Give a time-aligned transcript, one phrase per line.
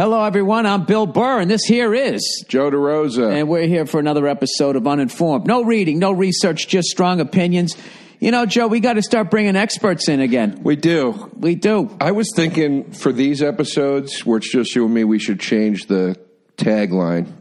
[0.00, 0.64] Hello, everyone.
[0.64, 2.44] I'm Bill Burr, and this here is.
[2.46, 3.32] Joe DeRosa.
[3.32, 5.48] And we're here for another episode of Uninformed.
[5.48, 7.76] No reading, no research, just strong opinions.
[8.20, 10.60] You know, Joe, we got to start bringing experts in again.
[10.62, 11.32] we do.
[11.36, 11.90] We do.
[12.00, 15.86] I was thinking for these episodes where it's just you and me, we should change
[15.86, 16.14] the
[16.56, 17.32] tagline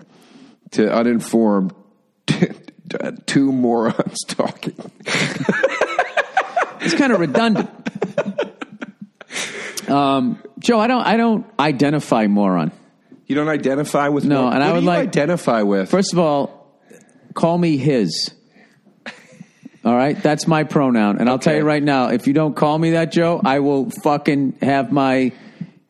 [0.71, 1.75] to uninformed
[3.27, 4.73] two morons talking.
[6.81, 7.69] It's kind of redundant.
[9.87, 11.01] Um, Joe, I don't.
[11.05, 12.71] I don't identify moron.
[13.25, 15.89] You don't identify with No, what, and I would do you like- identify with.
[15.89, 16.71] First of all,
[17.33, 18.31] call me his.
[19.85, 22.77] All right, that's my pronoun, and I'll tell you right now, if you don't call
[22.77, 25.31] me that, Joe, I will fucking have my.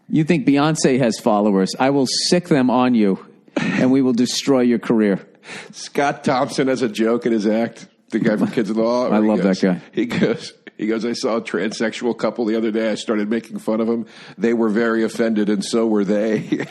[0.10, 1.76] You think Beyonce has followers?
[1.80, 5.26] I will sick them on you, and we will destroy your career.
[5.72, 7.88] Scott Thompson has a joke in his act.
[8.10, 9.12] The guy from Kids in the Hall.
[9.12, 9.82] I love goes- that guy.
[9.94, 10.54] He goes.
[10.78, 11.04] He goes.
[11.06, 12.92] I saw a transsexual couple the other day.
[12.92, 14.06] I started making fun of them.
[14.38, 16.40] They were very offended, and so were they.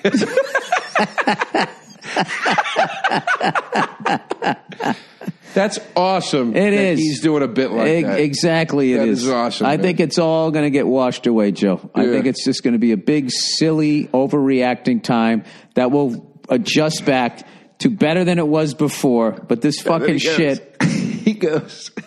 [5.55, 6.51] That's awesome.
[6.51, 6.99] It that is.
[6.99, 8.21] He's doing a bit like E- that.
[8.21, 9.23] Exactly, it That is.
[9.23, 9.83] is awesome, I man.
[9.85, 11.91] think it's all going to get washed away, Joe.
[11.95, 15.45] I think it's just going to be a big, silly, overreacting time
[15.75, 17.47] that will adjust back
[17.79, 19.33] to better than it was before.
[19.33, 20.77] But this fucking shit.
[20.83, 21.91] He goes.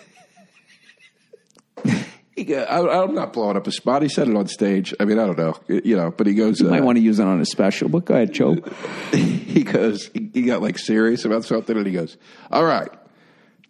[2.38, 4.02] I, I'm not blowing up a spot.
[4.02, 4.94] He said it on stage.
[4.98, 6.62] I mean, I don't know, you know, but he goes.
[6.62, 8.54] Might uh, want to use it on a special, but go ahead, Joe.
[9.12, 12.16] he goes, he, got like serious about something, and he goes,
[12.50, 12.90] "All right,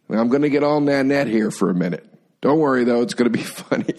[0.08, 2.06] well, I'm going to get all Nanette here for a minute.
[2.40, 3.94] Don't worry, though, it's going to be funny."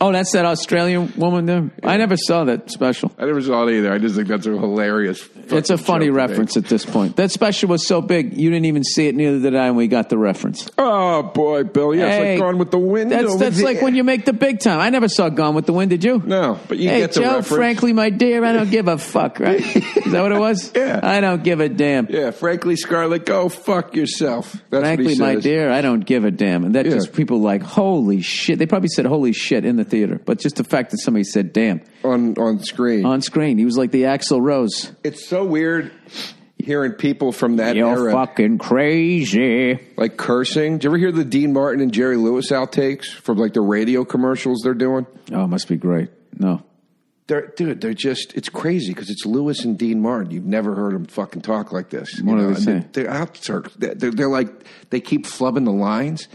[0.00, 1.70] Oh, that's that Australian woman there.
[1.82, 3.10] I never saw that special.
[3.18, 3.92] I never saw it either.
[3.92, 5.28] I just think that's a hilarious.
[5.50, 7.16] It's a funny reference at this point.
[7.16, 9.14] That special was so big, you didn't even see it.
[9.16, 10.68] Neither did I, and we got the reference.
[10.78, 13.10] Oh boy, Bill, yeah, it's Hey, like Gone with the Wind.
[13.10, 14.78] That's that's like when you make the big time.
[14.78, 15.90] I never saw Gone with the Wind.
[15.90, 16.22] Did you?
[16.24, 17.48] No, but you hey, get the Joe, reference.
[17.48, 19.60] frankly, my dear, I don't give a fuck, right?
[19.76, 20.72] Is that what it was?
[20.76, 21.00] Yeah.
[21.02, 22.06] I don't give a damn.
[22.08, 24.52] Yeah, frankly, Scarlett, go fuck yourself.
[24.70, 26.64] That's frankly, my dear, I don't give a damn.
[26.64, 26.92] And that Yeah.
[26.92, 28.58] just people like, holy shit.
[28.58, 31.52] They probably said holy shit in the theater, but just the fact that somebody said
[31.52, 33.04] damn on on screen.
[33.04, 33.58] on screen.
[33.58, 34.92] He was like the Axl Rose.
[35.04, 35.90] it's so weird
[36.58, 39.78] hearing people from that You're era fucking crazy.
[39.96, 40.74] like cursing.
[40.78, 44.04] Did you ever hear the Dean Martin and Jerry Lewis outtakes from like the radio
[44.04, 45.06] commercials they're doing?
[45.32, 46.10] Oh, it must be great.
[46.38, 46.62] No.
[47.26, 50.30] They're, dude, they're just, it's crazy because it's Lewis and Dean Martin.
[50.30, 52.18] You've never heard them fucking talk like this.
[52.18, 52.88] you What do know, they saying?
[52.94, 54.48] They're, they're, they're like,
[54.88, 56.26] they keep flubbing the lines.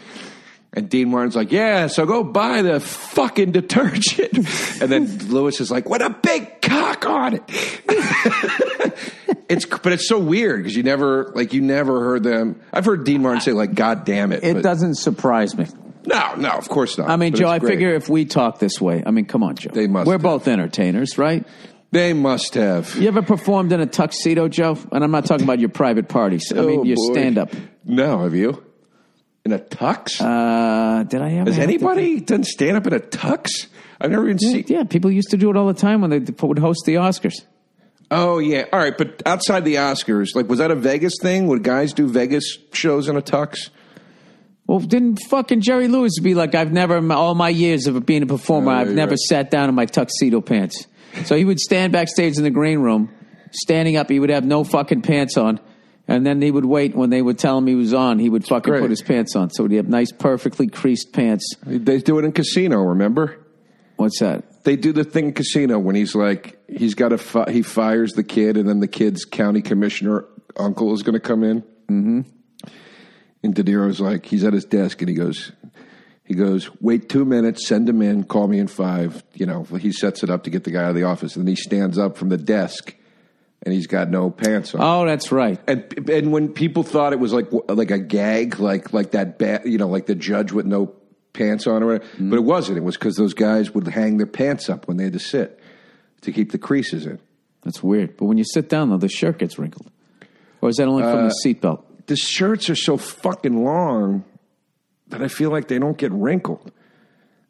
[0.76, 4.34] And Dean Martin's like, yeah, so go buy the fucking detergent.
[4.82, 7.44] and then Lewis is like, what a big cock on it.
[9.50, 12.60] it's, but it's so weird because you never, like, you never heard them.
[12.72, 14.44] I've heard Dean Martin say, like, God damn it.
[14.44, 15.68] It but- doesn't surprise me.
[16.06, 17.10] No, no, of course not.
[17.10, 17.70] I mean, But Joe, it's I great.
[17.74, 19.70] figure if we talk this way, I mean, come on, Joe.
[19.74, 20.22] They must We're have.
[20.22, 21.48] both entertainers, right?
[21.92, 22.94] They must have.
[22.96, 24.78] You ever performed in a tuxedo, Joe?
[24.92, 26.52] And I'm not talking about your private parties.
[26.52, 27.14] I mean, Oh, your boy.
[27.14, 27.52] stand up.
[27.86, 28.62] No, have you?
[29.46, 30.22] In a tux?
[30.22, 31.50] Uh, did I ever?
[31.50, 33.68] Has have to- anybody done stand up in a tux?
[34.00, 34.64] I've never even seen.
[34.68, 37.36] Yeah, people used to do it all the time when they would host the Oscars.
[38.12, 38.98] Oh yeah, all right.
[38.98, 41.48] But outside the Oscars, like, was that a Vegas thing?
[41.48, 43.70] Would guys do Vegas shows in a tux?
[44.66, 48.26] Well, didn't fucking Jerry Lewis be like, I've never, all my years of being a
[48.26, 49.20] performer, Oh, I've never right.
[49.20, 50.88] sat down in my tuxedo pants.
[51.26, 53.10] So he would stand backstage in the green room,
[53.52, 55.60] standing up, he would have no fucking pants on.
[56.08, 58.46] And then he would wait when they would tell him he was on, he would
[58.46, 58.82] fucking great.
[58.82, 59.50] put his pants on.
[59.50, 61.56] So he'd have nice, perfectly creased pants.
[61.66, 62.82] They do it in casino.
[62.82, 63.40] Remember?
[63.96, 64.64] What's that?
[64.66, 68.14] They do the thing in casino when he's like, he's got a fi- he fires
[68.14, 70.26] the kid, and then the kid's county commissioner
[70.58, 71.62] uncle is going to come in.
[71.90, 72.22] Mm-hmm.
[73.44, 75.52] And De Niro's like, he's at his desk, and he goes,
[76.24, 79.24] he goes, wait two minutes, send him in, call me in five.
[79.34, 81.46] You know, he sets it up to get the guy out of the office, and
[81.46, 82.96] then he stands up from the desk,
[83.64, 84.82] and he's got no pants on.
[84.82, 85.60] Oh, that's right.
[85.68, 89.66] And and when people thought it was like like a gag, like like that bad,
[89.66, 90.94] you know, like the judge with no
[91.34, 92.30] pants on or whatever, Mm-hmm.
[92.30, 92.78] but it wasn't.
[92.78, 95.60] It was because those guys would hang their pants up when they had to sit
[96.22, 97.20] to keep the creases in.
[97.64, 98.18] That's weird.
[98.18, 99.90] But when you sit down, though, the shirt gets wrinkled.
[100.62, 101.82] Or is that only from Uh, the seatbelt?
[102.08, 104.26] The shirts are so fucking long
[105.08, 106.72] that I feel like they don't get wrinkled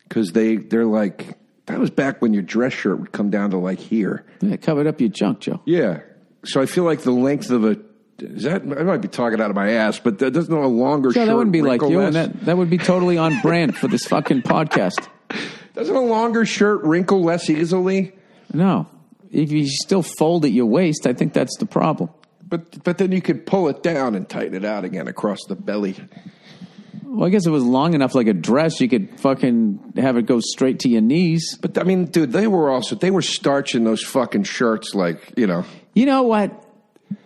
[0.07, 3.57] because they they're like that was back when your dress shirt would come down to
[3.57, 4.25] like here.
[4.41, 5.61] Yeah, covered up your junk, Joe.
[5.65, 6.01] Yeah.
[6.45, 7.79] So I feel like the length of a
[8.19, 11.09] is that I might be talking out of my ass, but that doesn't a longer
[11.09, 12.07] Joe, shirt that wouldn't be like you, less?
[12.07, 15.07] and that, that would be totally on brand for this fucking podcast.
[15.73, 18.11] Doesn't a longer shirt wrinkle less easily?
[18.53, 18.87] No.
[19.31, 22.11] If you still fold at your waist, I think that's the problem.
[22.47, 25.55] But but then you could pull it down and tighten it out again across the
[25.55, 25.95] belly.
[27.15, 28.81] Well, I guess it was long enough, like a dress.
[28.81, 31.57] You could fucking have it go straight to your knees.
[31.61, 35.45] But I mean, dude, they were also they were starching those fucking shirts like you
[35.45, 35.63] know.
[35.93, 36.51] You know what?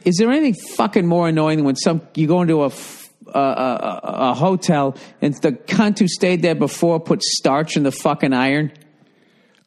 [0.03, 2.71] Is there anything fucking more annoying than when some you go into a
[3.33, 8.71] a hotel and the cunt who stayed there before put starch in the fucking iron,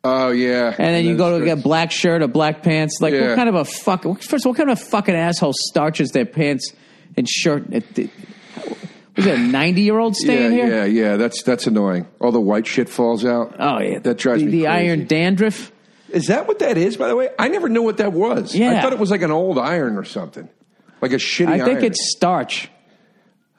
[0.02, 2.98] Oh yeah, and then you go to get a black shirt or black pants?
[3.00, 3.28] Like, Yeah.
[3.28, 4.02] what kind of a fuck?
[4.04, 6.72] First, of all, what kind of a fucking asshole starches their pants
[7.18, 7.72] and shirt?
[7.74, 8.08] At the,
[9.24, 10.66] was it a ninety year old yeah, here?
[10.66, 11.16] yeah, yeah.
[11.16, 12.06] That's that's annoying.
[12.20, 13.54] All the white shit falls out.
[13.58, 14.88] Oh yeah, that drives the, me the crazy.
[14.88, 15.72] iron dandruff.
[16.08, 16.96] Is that what that is?
[16.96, 18.54] By the way, I never knew what that was.
[18.54, 18.78] Yeah.
[18.78, 20.48] I thought it was like an old iron or something,
[21.00, 21.48] like a shitty.
[21.48, 21.84] I think iron.
[21.84, 22.68] it's starch.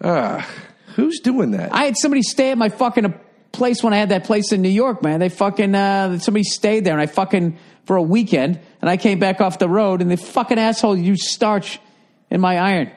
[0.03, 0.49] Ah,
[0.95, 1.73] who's doing that?
[1.73, 3.13] I had somebody stay at my fucking
[3.51, 5.19] place when I had that place in New York, man.
[5.19, 9.19] They fucking uh, somebody stayed there, and I fucking for a weekend, and I came
[9.19, 11.79] back off the road, and the fucking asshole used starch
[12.29, 12.91] in my iron,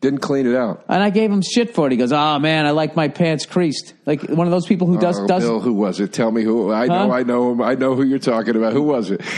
[0.00, 0.84] Didn't clean it out.
[0.88, 1.90] and I gave him shit for it.
[1.92, 4.96] He goes, "Oh man, I like my pants creased." Like one of those people who
[4.98, 5.42] does Oh, does.
[5.42, 6.12] Bill, who was it?
[6.12, 6.72] Tell me who.
[6.72, 7.12] I know, Huh?
[7.14, 7.60] I know him.
[7.60, 8.72] I know who you're talking about.
[8.74, 9.20] Who was it?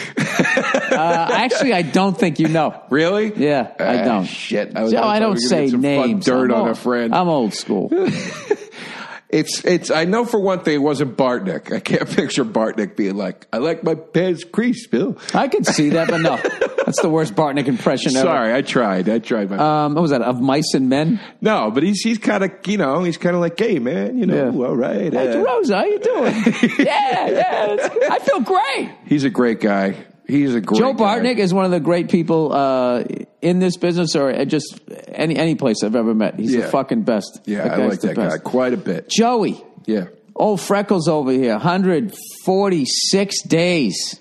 [0.90, 2.78] Uh, actually, I don't think you know.
[2.90, 3.32] really?
[3.34, 4.24] Yeah, I Ah, don't.
[4.26, 4.76] Shit.
[4.76, 6.26] I was- Joe, I I don't say names.
[6.26, 7.14] dirt I'm on old- a friend.
[7.14, 7.88] I'm old school.
[9.32, 9.90] It's it's.
[9.90, 11.72] I know for one thing, it wasn't Bartnick.
[11.74, 15.90] I can't picture Bartnick being like, "I like my pants creased, Bill." I could see
[15.90, 16.36] that, but no,
[16.84, 18.26] that's the worst Bartnick impression ever.
[18.26, 19.08] Sorry, I tried.
[19.08, 19.84] I tried my.
[19.84, 20.22] Um, what was that?
[20.22, 21.20] Of mice and men.
[21.40, 24.26] no, but he's he's kind of you know he's kind of like, "Hey man, you
[24.26, 24.66] know, Yeah.
[24.66, 26.34] all right." Hey, uh, Rosa, how you doing?
[26.78, 27.72] yeah, yeah.
[27.72, 28.90] it's- I feel great.
[29.06, 29.94] he's a great guy.
[30.30, 31.18] He's a great Joe guy.
[31.18, 33.04] Bartnick is one of the great people uh,
[33.42, 36.38] in this business or just any any place I've ever met.
[36.38, 36.62] He's Yeah.
[36.62, 37.40] the fucking best.
[37.46, 39.08] Yeah, I like that guy quite a bit.
[39.10, 40.06] Joey, Yeah,
[40.36, 41.52] old freckles over here,
[42.44, 44.20] 146 days.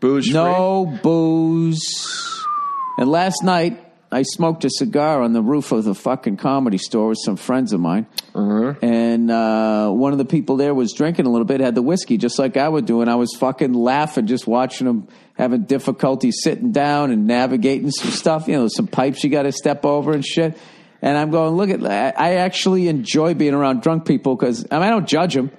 [0.00, 0.32] booze.
[0.32, 2.44] No booze.
[2.98, 3.82] And last night,
[4.12, 7.72] I smoked a cigar on the roof of the fucking comedy store with some friends
[7.72, 8.06] of mine.
[8.34, 8.74] Uh-huh.
[8.80, 12.16] And uh, one of the people there was drinking a little bit, had the whiskey,
[12.16, 13.00] just like I would do.
[13.00, 18.10] And I was fucking laughing, just watching them having difficulty sitting down and navigating some
[18.10, 18.48] stuff.
[18.48, 20.58] You know, some pipes you got to step over and shit.
[21.02, 24.76] And I'm going, look at, I I actually enjoy being around drunk people because I,
[24.76, 25.50] mean, I don't judge them.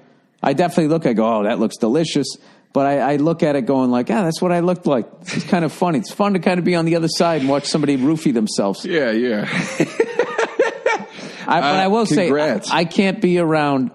[0.42, 2.28] I definitely look, I go, oh, that looks delicious.
[2.74, 5.08] But I, I look at it going like, ah, that's what I looked like.
[5.22, 6.00] It's kind of funny.
[6.00, 8.86] It's fun to kind of be on the other side and watch somebody roofie themselves.
[8.86, 9.48] Yeah, yeah.
[11.50, 12.70] I, but I will say, congrats.
[12.70, 13.92] I, I can't be around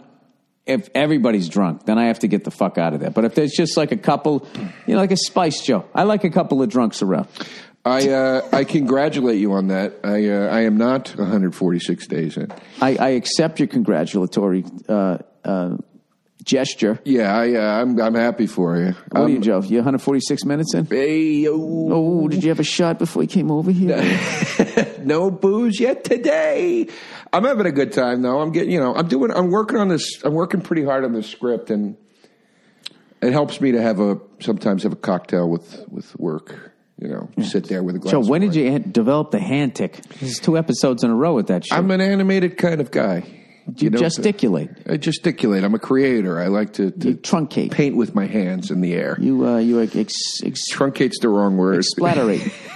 [0.67, 1.87] if everybody's drunk.
[1.87, 3.11] Then I have to get the fuck out of there.
[3.11, 4.47] But if there's just like a couple,
[4.87, 7.29] you know, like a Spice Joe, I like a couple of drunks around.
[7.85, 9.99] I uh, I congratulate you on that.
[10.05, 12.53] I uh, I am not 146 days in.
[12.81, 15.79] I, I accept your congratulatory uh, uh,
[16.45, 17.01] gesture.
[17.05, 18.95] Yeah, I uh, I'm I'm happy for you.
[19.11, 19.63] What are you, Joe?
[19.63, 20.87] You 146 minutes in?
[20.87, 21.55] Hey, yo.
[21.55, 23.97] Oh, did you have a shot before you came over here?
[25.01, 26.87] no booze yet today.
[27.33, 28.41] I'm having a good time though.
[28.41, 30.23] I'm getting, you know, I'm doing, I'm working on this.
[30.25, 31.97] I'm working pretty hard on this script, and
[33.23, 36.73] it helps me to have a sometimes have a cocktail with with work.
[37.01, 38.15] You know, sit there with a glass.
[38.15, 40.03] Of when did you develop the hand tick?
[40.21, 41.73] This is two episodes in a row with that shit.
[41.77, 43.25] I'm an animated kind of guy.
[43.77, 44.71] you know, gesticulate.
[44.89, 45.65] I gesticulate.
[45.65, 46.39] I'm a creator.
[46.41, 47.73] I like to, to truncate.
[47.73, 49.17] paint with my hands in the air.
[49.21, 51.83] You, uh, you ex- ex- Truncate's the wrong word.
[51.99, 52.53] splatterate.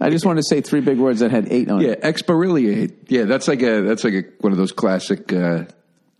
[0.00, 2.00] I just wanted to say three big words that had eight on Yeah, it.
[2.02, 3.10] expariliate.
[3.10, 5.32] Yeah, that's like a that's like a, one of those classic.
[5.32, 5.64] Uh,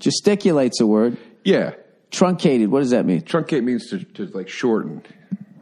[0.00, 1.16] Gesticulate's a word.
[1.44, 1.72] yeah,
[2.10, 3.22] Truncated, what does that mean?
[3.22, 5.02] truncate means to, to like shorten.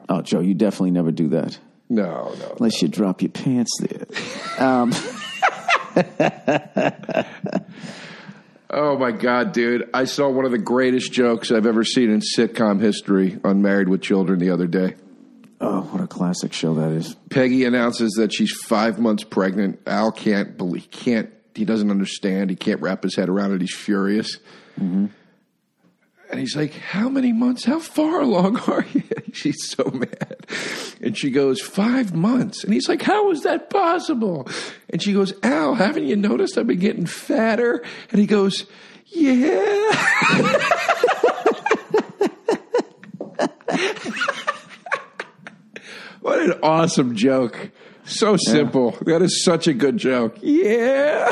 [0.08, 1.58] Oh, Joe, you definitely never do that.
[1.88, 2.54] No, no.
[2.58, 4.06] Unless you drop your pants there.
[4.64, 4.92] Um,
[8.68, 9.88] Oh my god, dude!
[9.94, 13.88] I saw one of the greatest jokes I've ever seen in sitcom history on Married
[13.88, 14.96] with Children the other day.
[15.60, 17.14] Oh, what a classic show that is.
[17.30, 19.80] Peggy announces that she's five months pregnant.
[19.86, 22.50] Al can't believe, can't, he doesn't understand.
[22.50, 23.60] He can't wrap his head around it.
[23.60, 24.36] He's furious.
[24.78, 25.06] Mm-hmm.
[26.30, 27.64] And he's like, How many months?
[27.64, 29.02] How far along are you?
[29.32, 30.46] She's so mad.
[31.00, 32.64] And she goes, Five months.
[32.64, 34.48] And he's like, How is that possible?
[34.90, 37.84] And she goes, Al, haven't you noticed I've been getting fatter?
[38.10, 38.66] And he goes,
[39.06, 40.62] Yeah.
[46.26, 47.70] What an awesome joke.
[48.04, 48.92] So simple.
[49.02, 50.38] That is such a good joke.
[50.40, 51.30] Yeah.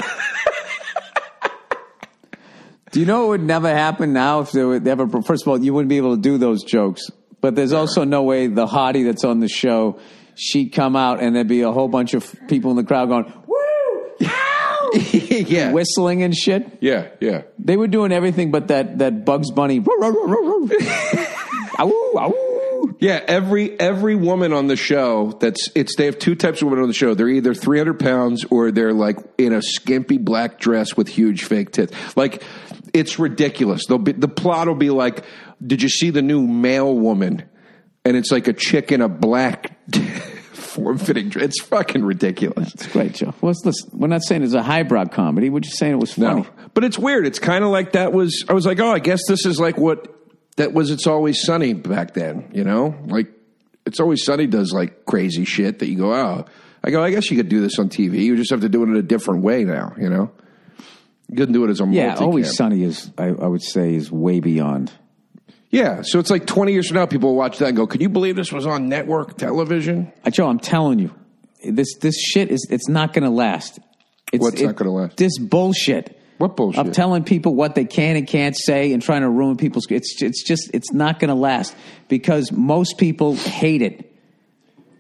[2.91, 5.09] Do you know it would never happen now if they would ever?
[5.23, 7.11] First of all, you wouldn't be able to do those jokes.
[7.41, 9.99] But there's also no way the hottie that's on the show,
[10.37, 13.33] she'd come out and there'd be a whole bunch of people in the crowd going,
[13.47, 14.91] "Woo!" Ow!
[15.13, 15.73] yeah.
[15.73, 16.79] whistling and shit.
[16.81, 17.43] Yeah, yeah.
[17.59, 19.81] They were doing everything but that that Bugs Bunny.
[23.05, 26.85] Yeah, every every woman on the show that's it's they have two types of women
[26.85, 27.13] on the show.
[27.13, 31.45] They're either three hundred pounds or they're like in a skimpy black dress with huge
[31.45, 31.95] fake tits.
[32.17, 32.43] Like
[32.95, 33.85] it's ridiculous.
[33.85, 35.23] They'll be, the plot will be like,
[35.63, 37.43] "Did you see the new male woman?"
[38.07, 39.87] And it's like a chick in a black
[40.55, 41.45] form fitting dress.
[41.45, 42.73] It's fucking ridiculous.
[42.73, 43.35] It's great, Joe.
[43.43, 45.51] Well, listen, we're not saying it's a highbrow comedy.
[45.51, 46.41] We're just saying it was funny.
[46.41, 47.27] No, but it's weird.
[47.27, 48.47] It's kind of like that was.
[48.49, 50.14] I was like, oh, I guess this is like what
[50.57, 50.91] that was.
[50.91, 52.51] It's always sunny back then.
[52.53, 53.29] You know, like
[53.87, 56.45] it's always sunny does like crazy shit that you go, oh,
[56.83, 57.03] I go.
[57.03, 58.21] I guess you could do this on TV.
[58.21, 59.95] You just have to do it in a different way now.
[59.99, 60.31] You know,
[61.29, 62.21] you couldn't do it as a Yeah, multicam.
[62.21, 64.93] Always Sunny is, I, I would say, is way beyond.
[65.71, 68.01] Yeah, so it's like twenty years from now, people will watch that and go, "Can
[68.01, 71.13] you believe this was on network television?" Uh, Joe, I'm telling you,
[71.65, 73.81] this this shit is it's not going to last.
[74.33, 75.17] It's, What's not gonna last?
[75.17, 76.21] This bullshit.
[76.39, 76.87] What bullshit?
[76.87, 79.87] Of telling people what they can and can't say and trying to ruin people's.
[79.91, 81.75] It's it's just it's not going to last
[82.09, 84.11] because most people hate it.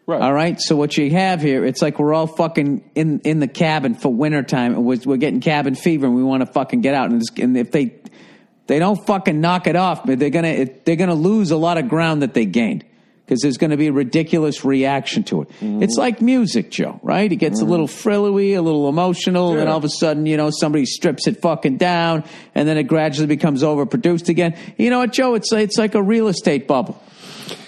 [0.06, 0.20] Right.
[0.20, 0.60] All right.
[0.60, 4.12] So what you have here, it's like we're all fucking in in the cabin for
[4.12, 7.20] wintertime and we're, we're getting cabin fever and we want to fucking get out and,
[7.20, 7.96] it's, and if they
[8.66, 11.88] they don't fucking knock it off, but they're gonna they're gonna lose a lot of
[11.88, 12.84] ground that they gained
[13.24, 15.48] because there's going to be a ridiculous reaction to it.
[15.48, 15.82] Mm-hmm.
[15.82, 17.00] It's like music, Joe.
[17.02, 17.30] Right?
[17.30, 20.50] It gets a little frilly, a little emotional, and all of a sudden, you know,
[20.50, 24.56] somebody strips it fucking down, and then it gradually becomes overproduced again.
[24.76, 25.34] You know what, Joe?
[25.34, 27.00] It's it's like a real estate bubble.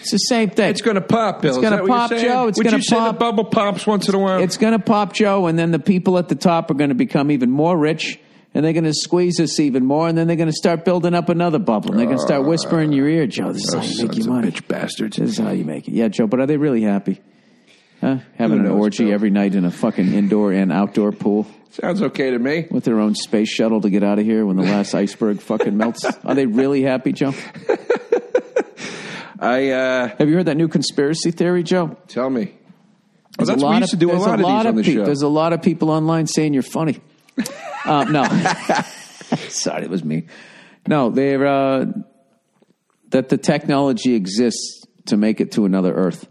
[0.01, 0.71] It's the same thing.
[0.71, 1.51] It's going to pop, Bill.
[1.51, 2.11] It's what you're pop.
[2.11, 2.47] Joe.
[2.47, 3.15] It's Would you say pop.
[3.15, 4.41] the bubble pops once in a while?
[4.41, 6.95] It's going to pop, Joe, and then the people at the top are going to
[6.95, 8.21] become even more rich,
[8.57, 11.13] and they're going to squeeze us even more, and then they're going to start building
[11.13, 13.53] up another bubble, and they're going to start whispering in your ear, Joe.
[13.53, 14.51] This is how you make your money.
[14.51, 15.19] bitch bastards.
[15.19, 15.93] This is how you make it.
[15.93, 16.27] Yeah, Joe.
[16.27, 17.21] But are they really happy?
[18.01, 18.19] Huh?
[18.37, 19.13] Having Who an orgy Bill?
[19.15, 22.67] every night in a fucking indoor and outdoor pool Sounds okay to me.
[22.71, 25.77] with their own space shuttle to get out of here when the last iceberg fucking
[25.77, 26.05] melts.
[26.25, 27.33] Are they really happy, Joe?
[29.39, 31.97] I uh, Have you heard that new conspiracy theory, Joe?
[32.09, 32.55] tell me.
[33.37, 35.05] There's that's we used to do a there's lot of these on the peop- show.
[35.05, 37.01] There's a lot of people online saying you're funny.
[37.87, 38.25] Uh, no,
[39.49, 40.27] sorry, it was me.
[40.89, 41.87] No, they're uh,
[43.09, 46.29] that the technology exists to make it to another Earth.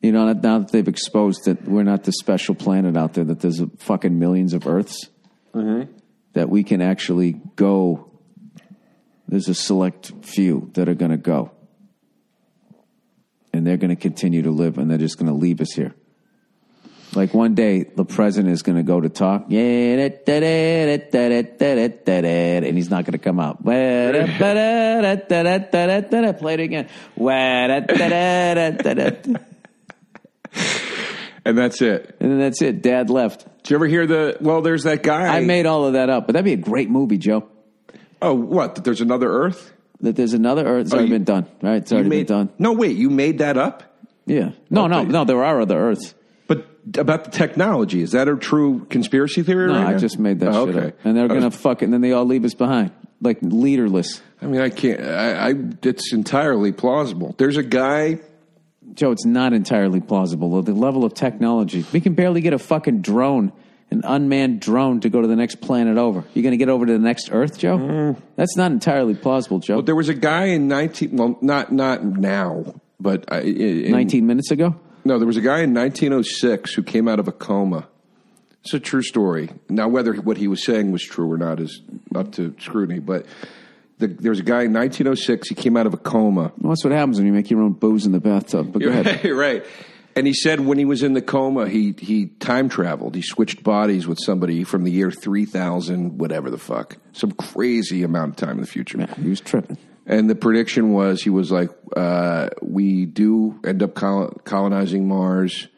[0.00, 3.40] You know, now that they've exposed that we're not the special planet out there, that
[3.40, 5.08] there's a fucking millions of Earths,
[5.54, 5.92] Mm-hmm.
[6.32, 8.10] that we can actually go.
[9.28, 11.52] There's a select few that are going to go
[13.52, 15.94] and they're going to continue to live and they're just going to leave us here.
[17.14, 20.00] Like one day, the president is going to go to talk, and
[22.78, 23.62] he's not going to come out.
[23.62, 24.14] Play it
[26.60, 26.88] again.
[31.44, 32.16] And that's it.
[32.20, 32.82] And that's it.
[32.82, 33.46] Dad left.
[33.62, 34.36] Did you ever hear the?
[34.40, 35.26] Well, there's that guy.
[35.26, 37.48] I made all of that up, but that'd be a great movie, Joe.
[38.20, 38.76] Oh, what?
[38.76, 39.72] That there's another Earth.
[40.00, 40.86] That there's another Earth.
[40.86, 41.46] It's oh, already you, been done.
[41.60, 41.76] Right?
[41.76, 42.54] It's already made, been done.
[42.58, 42.96] No, wait.
[42.96, 43.82] You made that up?
[44.24, 44.52] Yeah.
[44.70, 45.24] No, no, no.
[45.24, 46.14] There are other Earths.
[46.98, 49.68] About the technology, is that a true conspiracy theory?
[49.68, 49.98] No, right I now?
[49.98, 50.86] just made that Oh, shit okay.
[50.88, 50.94] up.
[51.04, 52.90] And they're going to was- fuck it, and then they all leave us behind.
[53.20, 54.20] Like leaderless.
[54.40, 55.00] I mean, I can't.
[55.00, 55.54] I, I.
[55.84, 57.36] It's entirely plausible.
[57.38, 58.18] There's a guy.
[58.94, 60.60] Joe, it's not entirely plausible.
[60.62, 61.84] The level of technology.
[61.92, 63.52] We can barely get a fucking drone,
[63.92, 66.24] an unmanned drone, to go to the next planet over.
[66.34, 67.78] You're going to get over to the next Earth, Joe?
[67.78, 68.22] Mm.
[68.34, 69.82] That's not entirely plausible, Joe.
[69.82, 71.16] There was a guy in 19.
[71.16, 74.74] Well, not not now, but I, in, 19 minutes ago?
[75.04, 77.88] No, there was a guy in 1906 who came out of a coma.
[78.62, 79.50] It's a true story.
[79.68, 81.82] Now, whether what he was saying was true or not is
[82.14, 83.00] up to scrutiny.
[83.00, 83.26] But
[83.98, 85.48] the, there was a guy in 1906.
[85.48, 86.52] He came out of a coma.
[86.58, 88.72] Well, that's what happens when you make your own booze in the bathtub.
[88.72, 89.24] But go ahead.
[89.24, 89.64] You're right.
[90.14, 93.14] And he said when he was in the coma, he he time traveled.
[93.14, 98.32] He switched bodies with somebody from the year 3000, whatever the fuck, some crazy amount
[98.32, 98.98] of time in the future.
[98.98, 99.78] Yeah, he was tripping.
[100.06, 105.68] And the prediction was he was like, uh, we do end up colonizing Mars.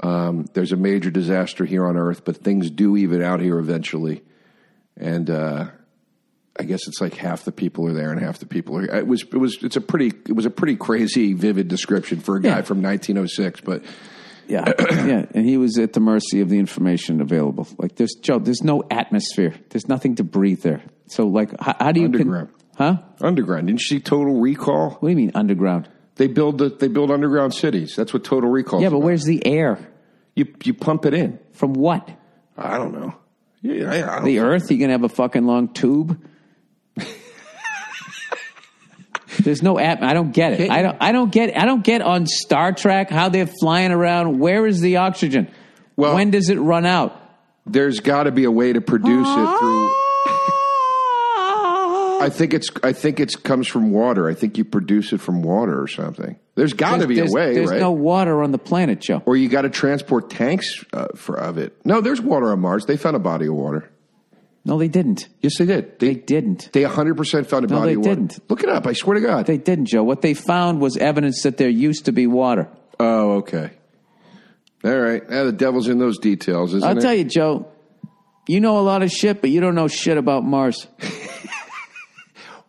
[0.00, 4.22] Um, there's a major disaster here on Earth, but things do even out here eventually.
[4.96, 5.70] And uh,
[6.58, 8.84] I guess it's like half the people are there and half the people are.
[8.84, 9.22] It was.
[9.22, 9.58] It was.
[9.62, 10.08] It's a pretty.
[10.28, 12.62] It was a pretty crazy, vivid description for a guy Yeah.
[12.62, 13.60] from 1906.
[13.62, 13.82] But
[14.46, 17.66] Yeah, yeah, and he was at the mercy of the information available.
[17.78, 19.54] Like there's Joe, there's no atmosphere.
[19.70, 20.82] There's nothing to breathe there.
[21.06, 22.06] So like, how, how do you?
[22.10, 22.48] con- Underground.
[22.78, 22.98] Huh?
[23.20, 23.66] underground.
[23.66, 24.90] Didn't you see Total Recall?
[24.92, 25.88] What do you mean underground?
[26.14, 26.58] They build.
[26.58, 27.94] The, they build underground cities.
[27.94, 28.80] That's what Total Recall.
[28.80, 29.78] Yeah, but where's the air?
[30.34, 31.38] you you pump it in?
[31.52, 32.08] From what?
[32.56, 33.14] I don't know.
[33.60, 34.70] Yeah, I, I don't The Earth?
[34.70, 36.18] You gonna have a fucking long tube?
[39.40, 40.02] There's no app.
[40.02, 40.70] I don't get it.
[40.70, 40.96] I don't.
[41.00, 41.56] I don't get.
[41.56, 44.38] I don't get on Star Trek how they're flying around.
[44.40, 45.48] Where is the oxygen?
[45.96, 47.24] Well- when does it run out?
[47.70, 49.90] there's got to be a way to produce it through.
[49.90, 50.07] Ah!
[52.20, 54.28] I think it's I think it's comes from water.
[54.28, 56.38] I think you produce it from water or something.
[56.54, 57.80] There's got to be a way, There's right?
[57.80, 59.22] no water on the planet, Joe.
[59.26, 61.74] or you got to transport tanks uh, for of it.
[61.84, 62.84] No, there's water on Mars.
[62.86, 63.88] They found a body of water.
[64.64, 65.28] No, they didn't.
[65.40, 65.98] Yes, they did.
[66.00, 66.70] They They didn't.
[66.72, 68.14] they 100 percent found a No, body they of water.
[68.16, 68.50] didn't.
[68.50, 68.86] Look it up.
[68.86, 69.46] I swear to God.
[69.46, 70.02] They didn't, Joe.
[70.02, 72.68] What they found was evidence that there used to be water.
[72.98, 73.70] oh, okay.
[74.84, 75.28] All right.
[75.28, 77.00] Now the devil's in those details, isn't I'll it?
[77.00, 77.68] tell you, Joe.
[78.46, 80.86] You know a lot of shit, but you don't know shit about Mars.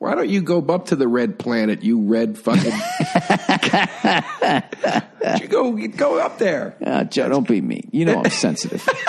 [0.09, 1.83] Why don't you go up to the red planet?
[1.83, 2.63] You red fucking.
[5.39, 6.75] you go go up there.
[6.83, 7.87] Ah, Joe, don't be mean.
[7.93, 8.87] You know I'm sensitive.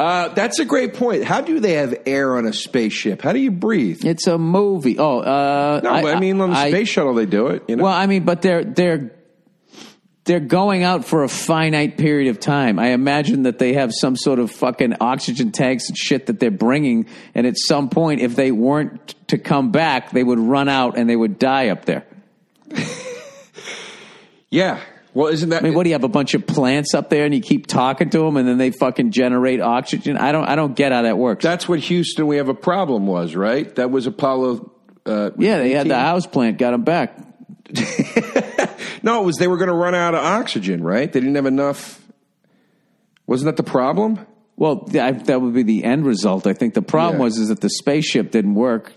[0.00, 1.24] Uh, that's a great point.
[1.24, 3.20] How do they have air on a spaceship?
[3.20, 4.04] How do you breathe?
[4.04, 4.96] It's a movie.
[4.96, 7.64] Oh, uh, No, but I mean on the I- space shuttle they do it.
[7.66, 7.82] You know.
[7.82, 9.10] Well, I mean, but they're they're
[10.28, 12.78] they're going out for a finite period of time.
[12.78, 16.50] I imagine that they have some sort of fucking oxygen tanks and shit that they're
[16.50, 20.98] bringing, and at some point, if they weren't to come back, they would run out
[20.98, 22.04] and they would die up there.
[24.50, 24.80] yeah.
[25.14, 26.04] Well, isn't that I mean, what do you have?
[26.04, 28.70] A bunch of plants up there, and you keep talking to them, and then they
[28.70, 30.18] fucking generate oxygen.
[30.18, 31.42] I don't, I don't get how that works.
[31.42, 32.26] That's what Houston.
[32.26, 33.74] We have a problem was right.
[33.76, 34.70] That was Apollo.
[35.06, 37.16] Uh, yeah, they had the house plant, got them back.
[39.08, 40.82] No, it was they were going to run out of oxygen.
[40.84, 41.10] Right?
[41.10, 42.00] They didn't have enough.
[43.26, 44.18] Wasn't that the problem?
[44.56, 46.46] Well, th- that would be the end result.
[46.46, 47.24] I think the problem Yeah.
[47.24, 48.92] was is that the spaceship didn't work.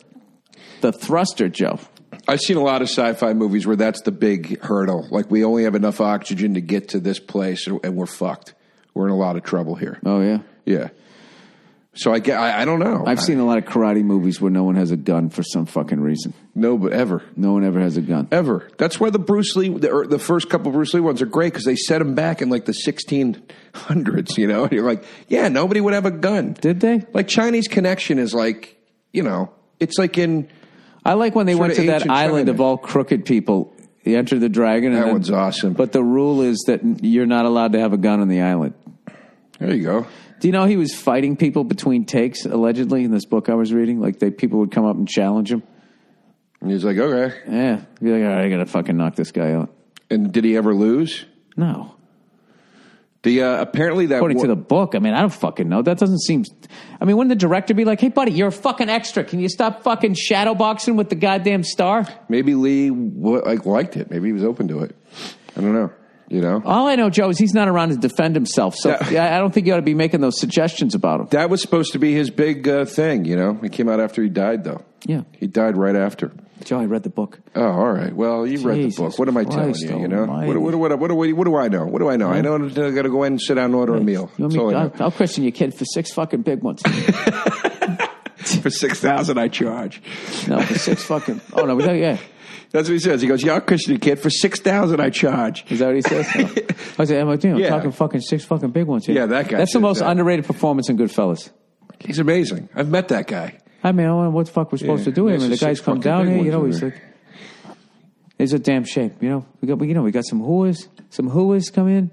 [0.81, 1.79] The thruster, Joe.
[2.27, 5.07] I've seen a lot of sci-fi movies where that's the big hurdle.
[5.11, 8.53] Like we only have enough oxygen to get to this place, and and we're fucked.
[8.93, 9.99] We're in a lot of trouble here.
[10.05, 10.89] Oh yeah, Yeah.
[11.93, 12.39] So I get.
[12.39, 13.03] I, I don't know.
[13.05, 15.65] I've seen a lot of karate movies where no one has a gun for some
[15.65, 16.33] fucking reason.
[16.55, 17.21] no, but ever.
[17.35, 18.29] No one ever has a gun.
[18.31, 18.69] Ever.
[18.77, 21.51] That's why the Bruce Lee, the, or the first couple Bruce Lee ones are great
[21.51, 24.63] because they set them back in like the 1600s, you know?
[24.63, 26.53] And you're like, yeah, nobody would have a gun.
[26.53, 27.05] Did they?
[27.13, 28.77] Like Chinese Connection is like,
[29.11, 30.49] you know, it's like in,
[31.03, 32.51] I like when they went to that island China.
[32.51, 33.75] of all crooked people.
[34.03, 34.93] You enter the dragon.
[34.93, 35.73] And that then- one's awesome.
[35.73, 38.75] But the rule is that you're not allowed to have a gun on the island.
[39.59, 40.07] there you go.
[40.41, 43.71] Do you know he was fighting people between takes allegedly in this book I was
[43.73, 44.01] reading?
[44.01, 45.63] Like they people would come up and challenge him.
[46.59, 47.37] And he's like, okay.
[47.47, 49.73] Yeah, be like, all right, I gotta fucking knock this guy out.
[50.09, 51.25] And did he ever lose?
[51.55, 51.95] No,
[53.23, 54.95] The uh, apparently that according wa- to the book.
[54.95, 55.81] I mean, I don't fucking know.
[55.83, 56.43] That doesn't seem.
[56.99, 59.23] I mean, wouldn't the director be like, "Hey, buddy, you're a fucking extra.
[59.23, 64.09] Can you stop fucking shadowboxing with the goddamn star?" maybe Lee wa- like liked it.
[64.09, 64.95] Maybe he was open to it.
[65.55, 65.91] I don't know.
[66.31, 68.75] You know, All I know, Joe, is he's not around to defend himself.
[68.77, 69.35] So Yeah.
[69.35, 71.27] I don't think you ought to be making those suggestions about him.
[71.31, 73.25] that was supposed to be his big uh, thing.
[73.25, 74.83] You know, it came out after he died, though.
[75.05, 76.31] Yeah, He died right after.
[76.63, 77.39] Joe, I read the book.
[77.55, 78.15] Oh, all right.
[78.15, 79.17] Well, you read the book.
[79.17, 79.99] What am I telling Christ you?
[79.99, 80.99] You know, what, what, what,
[81.35, 81.85] what, do I know?
[81.85, 82.29] What do I know?
[82.29, 84.31] I know I got to go in and sit down and order a meal.
[84.37, 84.57] Me.
[84.73, 86.81] I'll, I'll question your kid for six fucking big ones.
[88.61, 90.01] For six thousand, I charge.
[90.47, 91.41] no, for six fucking.
[91.53, 92.17] Oh no, we don't- yeah.
[92.71, 93.21] That's what he says.
[93.21, 93.61] He goes, "Yeah, I'll
[93.99, 96.27] kid for six thousand, I charge." Is that what he says?
[96.35, 97.03] No.
[97.03, 97.69] I said, I'm, I'm Yeah.
[97.69, 99.07] talking fucking six fucking big ones.
[99.07, 100.09] Yeah, that guy That's the most that.
[100.09, 101.49] underrated performance in Goodfellas.
[101.99, 102.69] He's amazing.
[102.75, 103.57] I've met that guy.
[103.83, 105.31] I mean, I don't know what the fuck we're supposed Yeah, to do him.
[105.39, 106.83] there's And the the guy's six come fucking down big here, you know, ones he's
[106.83, 107.75] over like,
[108.39, 109.45] it's a damn shame, you know.
[109.61, 112.11] We got, we, you know, we got some whoas, some whoas come in.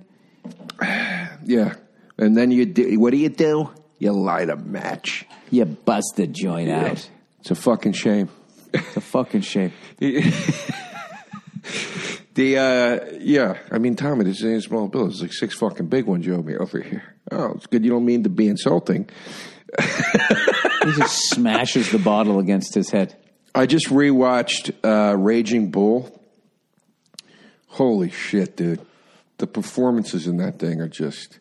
[1.45, 1.75] Yeah,
[2.19, 3.01] and then you do.
[3.01, 3.71] What do you do?
[3.99, 5.25] You light a match.
[5.51, 7.09] You bust the joint out.
[7.41, 8.29] It's a fucking shame.
[8.75, 9.73] It's a fucking shame.
[12.39, 15.09] The uh, yeah, I mean, Tommy, this ain't a small bill.
[15.09, 17.17] It's like six fucking big ones you owe me over here.
[17.33, 17.85] Oh, it's good.
[17.85, 19.11] You don't mean to be insulting.
[20.85, 23.17] He just smashes the bottle against his head.
[23.55, 26.19] I just rewatched uh, Raging Bull.
[27.67, 28.81] Holy shit, dude!
[29.39, 31.41] The performances in that thing are just.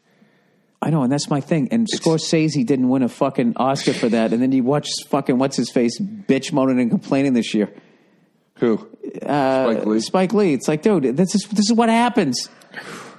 [0.82, 1.70] I know, and that's my thing.
[1.72, 4.34] And Scorsese didn't win a fucking Oscar for that.
[4.34, 7.72] And then you watch fucking what's his face bitch moaning and complaining this year.
[8.60, 8.88] Who?
[9.26, 10.00] Uh, Spike Lee?
[10.00, 10.54] Spike Lee.
[10.54, 12.50] It's like, dude, this is this is what happens.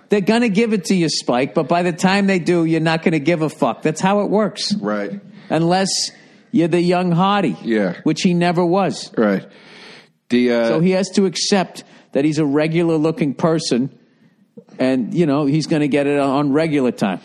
[0.08, 3.02] They're gonna give it to you, Spike, but by the time they do, you're not
[3.02, 3.82] gonna give a fuck.
[3.82, 4.74] That's how it works.
[4.74, 5.20] Right.
[5.50, 6.10] Unless
[6.50, 7.56] you're the young hottie.
[7.62, 8.00] Yeah.
[8.04, 9.12] Which he never was.
[9.16, 9.46] Right.
[10.30, 13.96] The uh, So he has to accept that he's a regular looking person
[14.78, 17.20] and, you know, he's gonna get it on regular time.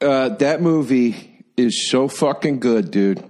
[0.00, 3.22] uh, that movie is so fucking good, dude.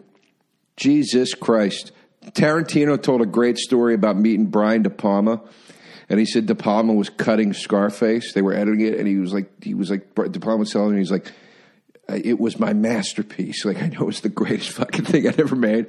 [0.77, 1.93] Jesus Christ.
[2.33, 5.41] Tarantino told a great story about meeting Brian De Palma.
[6.09, 8.33] And he said De Palma was cutting Scarface.
[8.33, 10.93] They were editing it, and he was like, he was like, De Palma was telling
[10.93, 11.31] him, he's like,
[12.09, 13.64] it was my masterpiece.
[13.64, 15.87] Like, I know it's the greatest fucking thing I'd ever made.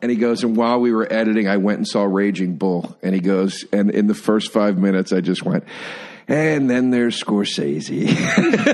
[0.00, 2.96] And he goes, and while we were editing, I went and saw Raging Bull.
[3.02, 5.64] And he goes, and in the first five minutes, I just went,
[6.28, 8.08] and then there's Scorsese.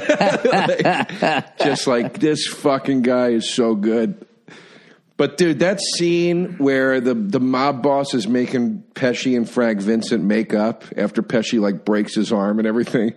[1.25, 4.27] Like, just like this fucking guy is so good.
[5.17, 10.25] But dude, that scene where the the mob boss is making Pesci and Frank Vincent
[10.25, 13.15] make up after Pesci like breaks his arm and everything,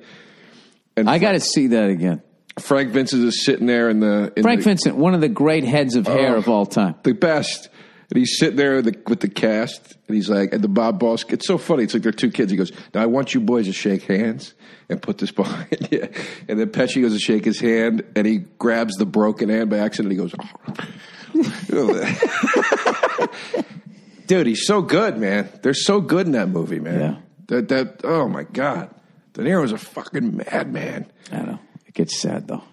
[0.96, 2.22] and I got to see that again.
[2.60, 5.64] Frank Vincent is sitting there in the in Frank the, Vincent, one of the great
[5.64, 6.38] heads of hair Oh.
[6.40, 6.96] of all time.
[7.04, 7.70] the best.
[8.10, 10.98] And he's sitting there with the, with the cast, and he's like, and the Bob
[10.98, 11.26] Boss.
[11.28, 11.84] It's so funny.
[11.84, 12.50] It's like they're two kids.
[12.52, 14.54] He goes, "Now I want you boys to shake hands
[14.88, 16.08] and put this behind you."
[16.48, 19.80] And then Pesci goes to shake his hand, and he grabs the broken hand by
[19.80, 20.12] accident.
[20.14, 20.74] He goes, oh.
[24.28, 25.50] "Dude, he's so good, man.
[25.62, 27.00] They're so good in that movie, man.
[27.00, 27.16] Yeah.
[27.48, 28.02] That that.
[28.04, 28.90] Oh my god,
[29.34, 31.06] De Niro's a fucking madman.
[31.32, 31.60] I know.
[31.86, 32.64] It gets sad though.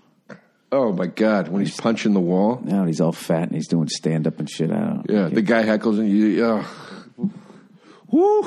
[0.73, 3.89] Oh my god, when he's punching the wall." Now he's all fat and he's doing
[3.89, 4.71] stand up and shit.
[4.71, 5.07] I don't.
[5.09, 6.45] Yeah, the guy heckles and you.
[6.45, 7.31] Oh.
[8.11, 8.43] Woo.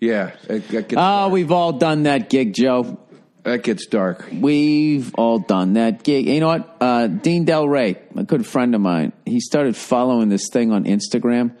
[0.00, 2.98] Yeah, that, that gets Oh, we've all done that gig, Joe.
[3.44, 4.26] That gets dark.
[4.32, 6.26] We've all done that gig.
[6.26, 6.76] You know what?
[6.80, 11.54] Uh, Dean Delray, a good friend of mine, he started following this thing on Instagram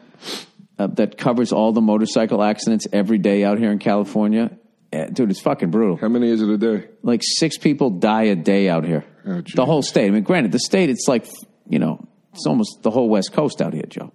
[0.78, 4.50] uh, that covers all the motorcycle accidents every day out here in California.
[4.92, 5.96] Uh, dude, it's fucking brutal.
[5.98, 6.88] How many is it a day?
[7.02, 9.04] Like six people die a day out here.
[9.26, 10.06] Oh, the whole state.
[10.06, 11.26] I mean, granted, the state, it's like,
[11.68, 14.12] you know, it's almost the whole West Coast out here, Joe.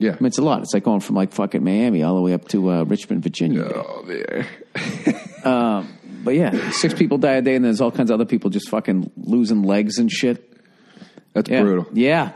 [0.00, 0.10] Yeah.
[0.10, 0.62] I mean, it's a lot.
[0.62, 3.64] It's like going from like fucking Miami all the way up to uh, Richmond, Virginia.
[3.64, 4.46] oh, there.
[6.28, 8.68] But yeah, six people die a day, and there's all kinds of other people just
[8.68, 10.52] fucking losing legs and shit.
[11.32, 11.62] That's Yeah.
[11.62, 11.86] brutal.
[11.94, 12.32] Yeah,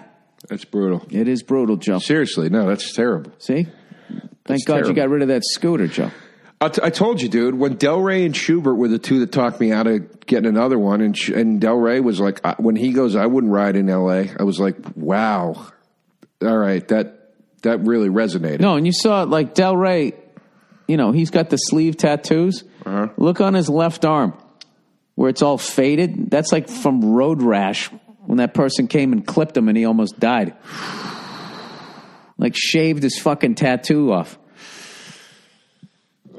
[0.48, 1.02] That's brutal.
[1.10, 1.98] it is brutal, Joe.
[1.98, 3.32] Seriously, no, that's terrible.
[3.36, 3.66] See?
[4.46, 6.10] Thank God you got rid of that scooter, Joe.
[6.58, 7.54] I, t- I told you, dude.
[7.56, 11.02] When Delray and Schubert were the two that talked me out of getting another one,
[11.02, 14.30] and Sh- and Delray was like, I, when he goes, I wouldn't ride in L.A.
[14.40, 15.66] I was like, wow,
[16.42, 18.60] all right, that that really resonated.
[18.60, 20.14] No, and you saw it like Delray,
[20.88, 22.64] you know, he's got the sleeve tattoos.
[22.84, 23.08] Uh-huh.
[23.16, 24.34] Look on his left arm
[25.14, 26.30] where it's all faded.
[26.30, 27.90] That's like from road rash
[28.26, 30.56] when that person came and clipped him and he almost died.
[32.38, 34.38] Like shaved his fucking tattoo off.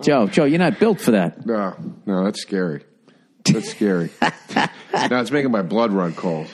[0.02, 1.46] Joe, Joe, you're not built for that.
[1.46, 1.76] No,
[2.06, 2.84] no, that's scary.
[3.46, 4.10] That's scary.
[4.22, 6.48] now it's making my blood run cold.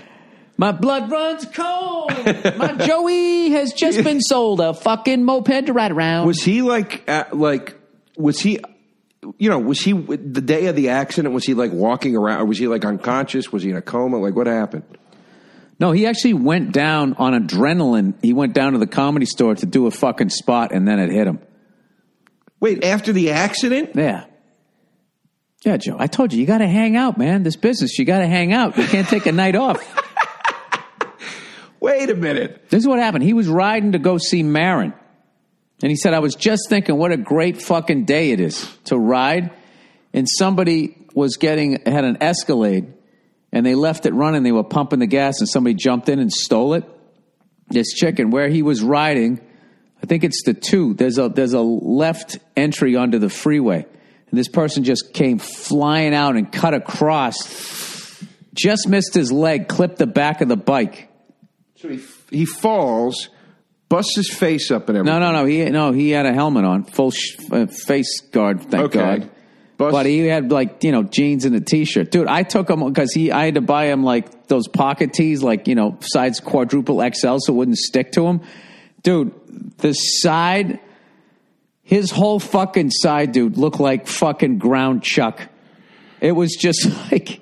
[0.58, 2.12] My blood runs cold.
[2.58, 6.28] My Joey has just been sold a fucking moped to ride around.
[6.28, 7.80] Was he like, at, like,
[8.18, 8.60] was he,
[9.40, 11.34] you know, was he the day of the accident?
[11.34, 13.52] Was he like walking around, or was he like unconscious?
[13.52, 14.18] Was he in a coma?
[14.18, 14.84] Like, what happened?
[15.80, 18.16] No, he actually went down on adrenaline.
[18.22, 21.10] He went down to the comedy store to do a fucking spot, and then it
[21.10, 21.40] hit him.
[22.60, 23.92] Wait, after the accident?
[23.96, 24.26] Yeah.
[25.64, 25.96] Yeah, Joe.
[25.98, 27.44] I told you, you got to hang out, man.
[27.44, 28.78] This business, you got to hang out.
[28.78, 29.82] You can't take a night off.
[31.80, 32.66] Wait a minute.
[32.70, 33.24] This is what happened.
[33.24, 34.94] He was riding to go see Marin.
[35.82, 38.98] And he said, I was just thinking what a great fucking day it is to
[38.98, 39.52] ride.
[40.14, 42.94] And somebody was getting, had an Escalade
[43.52, 44.44] and they left it running.
[44.44, 46.84] They were pumping the gas and somebody jumped in and stole it.
[47.70, 49.40] This chicken, where he was riding,
[50.02, 50.96] I think it's the two.
[50.96, 53.86] There's a, there's a left entry onto the freeway.
[54.30, 59.98] And this person just came flying out and cut across, just missed his leg, clipped
[59.98, 61.10] the back of the bike.
[61.76, 63.30] So he, he falls,
[63.90, 65.20] busts his face up and everything.
[65.20, 65.46] No, no, no.
[65.46, 68.62] He no, he had a helmet on, full sh- uh, face guard.
[68.62, 69.00] Thank Okay.
[69.00, 69.30] God.
[69.78, 72.28] Bust- But he had like you know jeans and a t-shirt, dude.
[72.28, 75.68] I took him because he I had to buy him like those pocket tees, like
[75.68, 78.42] you know size quadruple XL, so it wouldn't stick to him,
[79.04, 79.32] dude.
[79.78, 80.80] The side,
[81.84, 85.48] his whole fucking side, dude, looked like fucking ground chuck.
[86.22, 87.42] It was just like.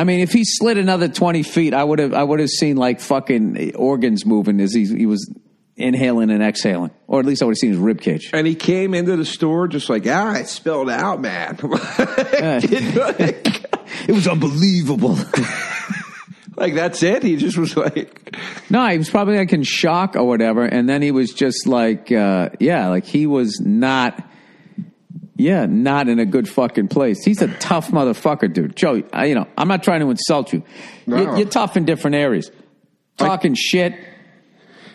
[0.00, 2.76] I mean, if he slid another twenty feet, I would have I would have seen
[2.76, 5.30] like fucking organs moving as he he was
[5.76, 8.30] inhaling and exhaling, or at least I would have seen his rib cage.
[8.32, 11.58] And he came into the store just like, ah, it spilled out, man.
[14.08, 15.16] It was unbelievable.
[16.56, 17.22] like, that's it.
[17.22, 18.34] He just was like,
[18.70, 22.10] no, he was probably like in shock or whatever, and then he was just like,
[22.10, 24.24] uh, yeah, like he was not.
[25.40, 27.24] Yeah, not in a good fucking place.
[27.24, 28.76] He's a tough motherfucker, dude.
[28.76, 30.62] Joe, I, you know, I'm not trying to insult you.
[31.06, 31.16] No.
[31.16, 32.50] You're, you're tough in different areas.
[33.16, 33.94] Talking shit,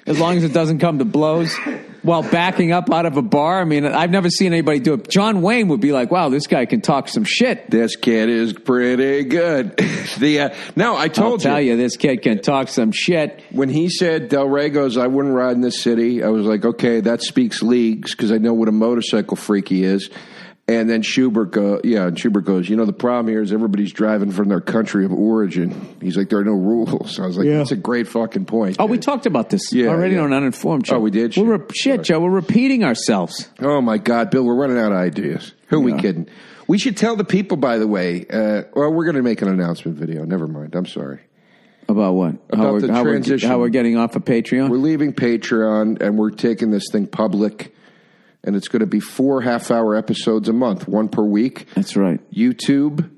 [0.05, 1.55] as long as it doesn't come to blows,
[2.03, 3.59] while backing up out of a bar.
[3.59, 5.09] I mean, I've never seen anybody do it.
[5.09, 7.69] John Wayne would be like, wow, this guy can talk some shit.
[7.71, 9.75] this kid is pretty good.
[10.19, 13.41] the uh, No, I I'll told tell you, this kid can talk some shit.
[13.51, 17.01] when he said Delray goes, I wouldn't ride in this city, I was like, okay,
[17.01, 20.11] that speaks leagues because I know what a motorcycle freak he is.
[20.67, 23.93] And then Schubert go, yeah, and Schubert goes, you know, the problem here is everybody's
[23.93, 25.95] driving from their country of origin.
[26.01, 27.19] He's like, there are no rules.
[27.19, 27.59] I was like, Yeah.
[27.59, 28.77] that's a great fucking point.
[28.79, 30.21] Oh, we talked about this Yeah, already yeah.
[30.21, 30.95] on Uninformed, Joe.
[30.95, 31.37] Oh, we did?
[31.37, 31.59] We're Shit.
[31.61, 32.19] re- shit, Joe.
[32.19, 33.47] We're repeating ourselves.
[33.59, 35.53] Oh my God, Bill, we're running out of ideas.
[35.67, 36.27] Who are we kidding?
[36.67, 38.25] We should tell the people, by the way.
[38.27, 40.25] Uh, well, we're going to make an announcement video.
[40.25, 40.73] Never mind.
[40.73, 41.19] I'm sorry.
[41.87, 42.31] About what?
[42.31, 43.47] how About we're, the how we're- transition.
[43.47, 44.69] how we're getting off of Patreon?
[44.71, 47.71] We're leaving Patreon and we're taking this thing public,
[48.45, 51.67] and it's going to be four half hour episodes a month, one per week.
[51.73, 52.19] That's right.
[52.31, 53.09] YouTube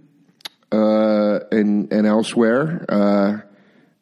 [0.72, 3.38] uh, and and elsewhere, uh,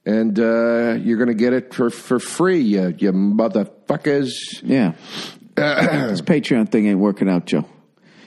[0.05, 4.29] and uh, you're going to get it for for free, you, you motherfuckers.
[4.61, 4.93] Yeah.
[5.55, 7.65] this Patreon thing ain't working out, Joe.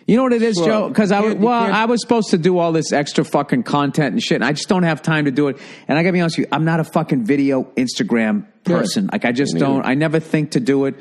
[0.07, 0.89] You know what it is, Well, Joe?
[0.89, 4.37] Because I well, I was supposed to do all this extra fucking content and shit,
[4.37, 5.59] and I just don't have time to do it.
[5.87, 9.11] And I gotta be honest with you, I'm not a fucking video Instagram person.
[9.13, 9.85] Like I just don't.
[9.85, 10.95] I never think to do it.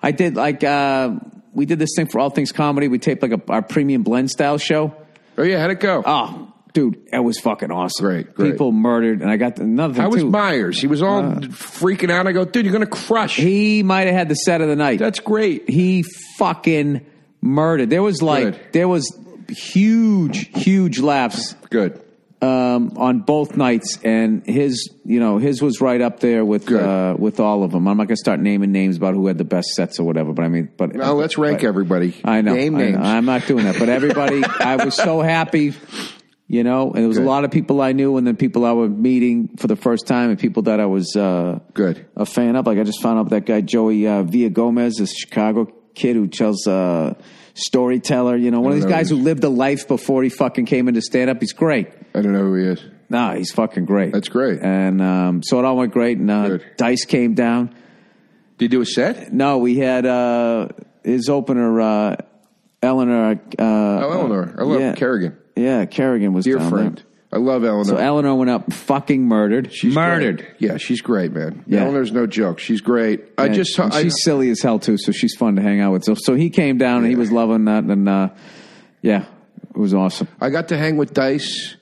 [0.00, 1.16] I did like uh,
[1.54, 2.88] we did this thing for All Things Comedy.
[2.88, 4.94] We taped like a, our premium blend style show.
[5.38, 6.02] Oh yeah, how'd it go?
[6.04, 8.04] Oh, dude, it was fucking awesome.
[8.04, 8.52] Great, great.
[8.52, 10.30] People murdered, and I got another thing How was too.
[10.30, 10.80] Myers?
[10.80, 12.26] He was all freaking out.
[12.26, 13.38] I go, dude, you're going to crush.
[13.38, 14.98] Uh, he might have had the set of the night.
[14.98, 15.68] That's great.
[15.68, 16.04] he
[16.38, 17.04] fucking
[17.40, 17.90] murdered.
[17.90, 18.60] There was like Good.
[18.72, 22.00] there was huge, huge laughs Good.
[22.44, 26.82] Um, on both nights, and his, you know, his was right up there with Good.
[26.82, 27.86] uh, with all of them.
[27.88, 30.32] I'm not going to start naming names about who had the best sets or whatever,
[30.32, 32.14] but I mean, but Now let's rank but- everybody.
[32.24, 32.96] I know, Name I names.
[32.98, 33.02] know.
[33.02, 35.72] I'm not doing that, but everybody, I was so happy.
[36.46, 37.26] You know, and there was Good.
[37.26, 40.06] a lot of people I knew, and then people I was meeting for the first
[40.06, 42.04] time, and people that I was uh, Good.
[42.16, 42.66] a fan of.
[42.66, 46.66] Like I just found out that guy Joey uh, Villagomez, this Chicago kid who tells
[46.66, 47.14] uh,
[47.54, 48.36] storyteller.
[48.36, 51.00] You know, one of these guys who lived a life before he fucking came into
[51.00, 51.40] stand up.
[51.40, 51.88] He's great.
[52.14, 52.84] I don't know who he is.
[53.08, 54.12] Nah, he's fucking great.
[54.12, 54.60] That's great.
[54.62, 56.18] And um, so it all went great.
[56.18, 56.64] And uh, Good.
[56.76, 57.74] Dice came down.
[58.58, 59.32] Did you do a set?
[59.32, 60.68] No, we had uh,
[61.02, 62.16] his opener, uh,
[62.82, 63.32] Eleanor.
[63.32, 64.54] Uh, Oh, Eleanor.
[64.58, 64.94] I love yeah.
[64.94, 65.36] Kerrigan.
[65.56, 66.96] Yeah, Kerrigan was Dear down friend.
[66.98, 67.04] there.
[67.34, 67.84] I love Eleanor.
[67.84, 69.72] So Eleanor went up fucking murdered.
[69.72, 70.38] She's murdered.
[70.38, 70.54] great.
[70.60, 71.64] Yeah, she's great, man.
[71.66, 71.82] Yeah.
[71.82, 72.60] Eleanor's no joke.
[72.60, 73.24] She's great.
[73.36, 76.04] I just I, she's silly as hell too, so she's fun to hang out with.
[76.04, 78.28] So, so he came down and he was loving that, and uh,
[79.02, 79.24] yeah,
[79.68, 80.28] it was awesome.
[80.40, 81.74] I got to hang with Dice.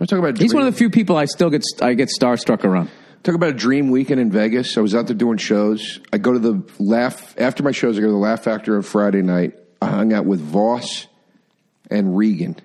[0.00, 2.08] I talk about He's dream, one of the few people I still get I get
[2.16, 2.88] starstruck around.
[3.24, 4.78] talk about a dream weekend in Vegas.
[4.78, 5.98] I was out there doing shows.
[6.12, 7.98] I go to the laugh after my shows.
[7.98, 9.54] I go to the Laugh Factory on Friday night.
[9.80, 11.08] I hung out with Vos
[11.90, 12.56] and Regan.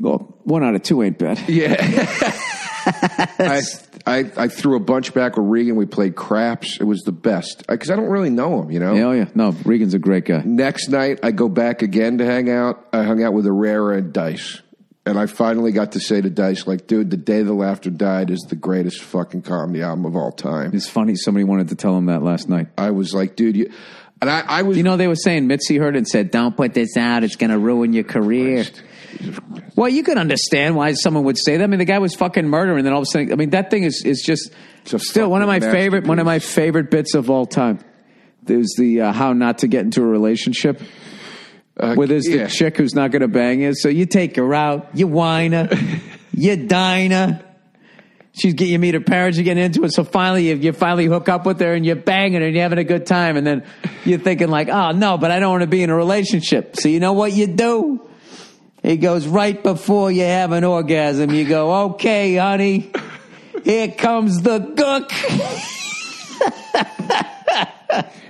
[0.00, 1.38] Well, one out of two ain't bad.
[1.48, 1.76] Yeah.
[2.86, 3.62] I,
[4.06, 5.76] I I threw a bunch back with Regan.
[5.76, 6.78] We played craps.
[6.78, 8.70] It was the best because I don't really know him.
[8.70, 8.94] You know.
[8.94, 10.42] Yeah, oh yeah, no, Regan's a great guy.
[10.44, 12.86] Next night, I go back again to hang out.
[12.92, 14.60] I hung out with Herrera and Dice.
[15.06, 18.30] And I finally got to say to Dice, like, dude, The Day the Laughter Died
[18.30, 20.70] is the greatest fucking comedy album of all time.
[20.74, 21.14] It's funny.
[21.14, 22.68] Somebody wanted to tell him that last night.
[22.78, 23.70] I was like, dude, you.
[24.22, 24.78] And I, I was.
[24.78, 27.36] You know, they were saying Mitzi heard it and said, "Don't put this out; it's
[27.36, 28.64] going to ruin your career."
[29.76, 31.64] Well, you can understand why someone would say that.
[31.64, 33.50] I mean, the guy was fucking murdering, and then all of a sudden, I mean,
[33.50, 34.50] that thing is is just
[34.98, 37.78] still one of my favorite one of my favorite bits of all time.
[38.42, 40.80] There's the uh, how not to get into a relationship.
[41.78, 42.44] uh, Where there's yeah.
[42.44, 45.52] the chick who's not going to bang you, so you take her out, you whine
[45.52, 45.68] her,
[46.32, 47.44] you dine her.
[48.36, 49.92] She's get you meet her parents, you get into it.
[49.92, 52.64] So finally, you, you finally hook up with her and you're banging her and you're
[52.64, 53.36] having a good time.
[53.36, 53.64] And then
[54.04, 56.74] you're thinking like, oh no, but I don't want to be in a relationship.
[56.74, 58.00] So you know what you do?
[58.84, 61.30] He goes right before you have an orgasm.
[61.32, 62.92] You go, okay, honey,
[63.64, 65.10] here comes the gook.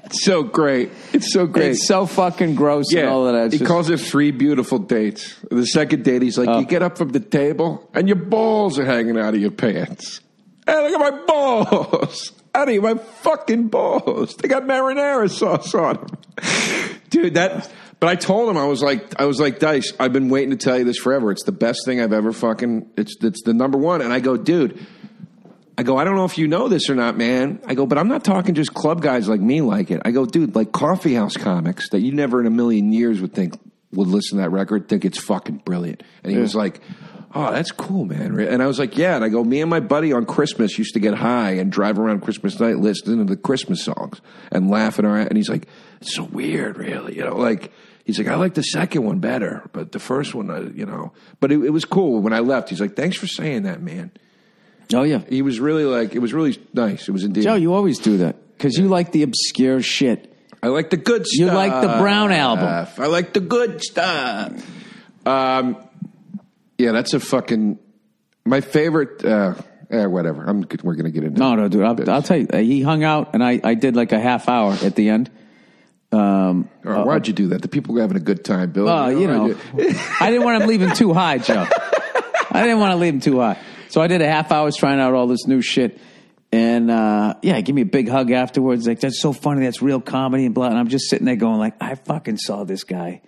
[0.06, 0.90] It's so great.
[1.12, 1.72] It's so great.
[1.72, 3.46] It's so fucking gross and all of that.
[3.46, 5.34] It's he just- calls it three beautiful dates.
[5.50, 6.60] The second date, he's like, Oh.
[6.60, 10.20] you get up from the table and your balls are hanging out of your pants.
[10.66, 12.30] Hey, look at my balls.
[12.54, 14.36] Out of my fucking balls.
[14.36, 17.00] They got marinara sauce on them.
[17.10, 17.70] Dude, that.
[18.00, 19.92] But I told him I was like I was like Dice.
[19.98, 21.30] I've been waiting to tell you this forever.
[21.32, 22.90] It's the best thing I've ever fucking.
[22.96, 24.02] It's it's the number one.
[24.02, 24.86] And I go, dude.
[25.76, 27.60] I go, I don't know if you know this or not, man.
[27.66, 30.02] I go, but I'm not talking just club guys like me like it.
[30.04, 33.32] I go, dude, like coffee house comics that you never in a million years would
[33.32, 33.58] think
[33.92, 36.02] would listen to that record, think it's fucking brilliant.
[36.22, 36.80] And he was like,
[37.36, 38.38] Oh, that's cool, man.
[38.38, 39.16] And I was like, Yeah.
[39.16, 41.98] And I go, me and my buddy on Christmas used to get high and drive
[41.98, 44.20] around Christmas night listening to the Christmas songs
[44.52, 45.28] and laughing around.
[45.28, 45.66] And he's like,
[46.00, 47.16] It's so weird, really.
[47.16, 47.72] You know, like
[48.04, 51.12] he's like, I like the second one better, but the first one, I, you know.
[51.40, 52.68] But it, it was cool when I left.
[52.70, 54.12] He's like, Thanks for saying that, man.
[54.92, 57.08] oh yeah, He was really like, it was really nice.
[57.08, 57.42] It was indeed.
[57.42, 60.30] Joe, you always do that because you like the obscure shit.
[60.62, 61.38] I like the good stuff.
[61.38, 62.86] You like the Brown album.
[62.98, 64.52] I like the good stuff.
[65.26, 65.76] Um,
[66.78, 67.78] yeah, that's a fucking
[68.44, 69.24] my favorite.
[69.24, 69.54] Uh,
[69.90, 70.44] eh, whatever.
[70.44, 70.66] I'm.
[70.82, 71.38] We're gonna get into.
[71.38, 71.82] No, no, dude.
[71.82, 72.46] I'll, I'll tell you.
[72.52, 75.30] He hung out, and I, I did like a half hour at the end.
[76.12, 77.62] Um, why'd you do that?
[77.62, 78.88] The people were having a good time, Bill.
[78.88, 79.56] uh, you know,
[80.20, 81.66] I didn't want him leaving too high, Joe.
[82.50, 83.58] I didn't want to leave him too high,
[83.88, 85.98] so I did a half hour trying out all this new shit.
[86.52, 88.86] And uh, yeah, give me a big hug afterwards.
[88.86, 89.64] Like that's so funny.
[89.64, 90.68] That's real comedy and blah.
[90.68, 93.22] And I'm just sitting there going like, I fucking saw this guy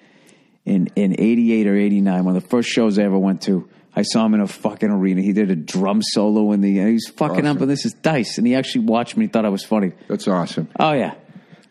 [0.67, 3.67] in in '88 or '89, one of the first shows I ever went to.
[3.95, 5.23] I saw him in a fucking arena.
[5.23, 6.79] He did a drum solo in the.
[6.85, 9.25] He's fucking up, and this is Dice, and he actually watched me.
[9.25, 9.93] and Thought I was funny.
[10.09, 10.69] That's awesome.
[10.79, 11.15] Oh yeah,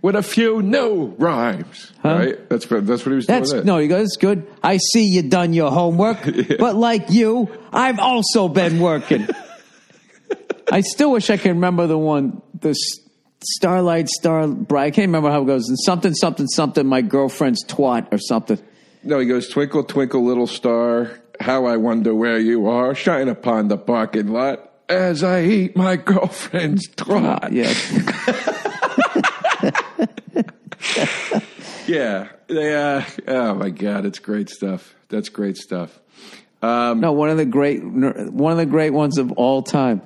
[0.01, 2.49] With a few new rhymes, right?
[2.49, 3.65] That's what- that's what he was that's doing.
[3.67, 3.77] no.
[3.77, 4.47] He goes, "It's good.
[4.63, 6.17] I see you done your homework,
[6.57, 9.27] but like you, I've also been working."
[10.71, 12.75] I still wish I could remember the one, the
[13.43, 14.47] Starlight Star.
[14.47, 14.85] Bright.
[14.85, 15.69] I can't remember how it goes.
[15.69, 16.87] And something, something, something.
[16.87, 18.57] My girlfriend's twat or something.
[19.05, 22.95] No, he goes, Twinkle, twinkle, little star, how I wonder where you are.
[22.95, 27.51] Shine upon the parking lot as I eat my girlfriend's twat.
[27.51, 27.73] Yeah,
[31.87, 32.29] Yeah.
[32.47, 34.05] They, uh, oh, my God.
[34.05, 34.95] It's great stuff.
[35.09, 35.99] That's great stuff.
[36.61, 37.11] no.
[37.11, 40.01] One of the great, one of the great ones of all time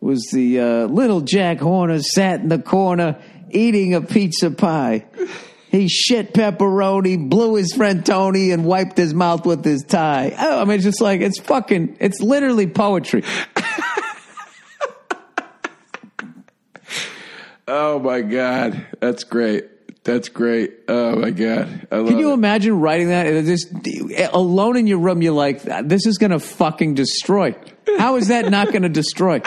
[0.00, 3.18] was the uh, little Jack Horner sat in the corner
[3.50, 5.06] eating a pizza pie.
[5.74, 10.32] He shit pepperoni, blew his friend Tony, and wiped his mouth with his tie.
[10.38, 11.96] Oh, I mean, it's just like it's fucking.
[11.98, 13.24] It's literally poetry.
[17.66, 18.86] Oh, my God.
[19.00, 20.04] That's great.
[20.04, 20.80] That's great.
[20.86, 21.86] Oh, my God.
[21.90, 22.34] I love Can you it.
[22.34, 23.24] imagine writing that?
[23.46, 23.68] Just
[24.34, 27.54] alone in your room, you're like, this is going to fucking destroy.
[27.98, 29.40] How is that not going to destroy?